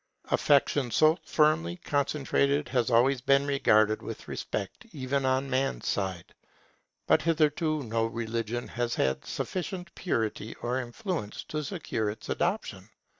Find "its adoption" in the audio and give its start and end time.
12.09-12.89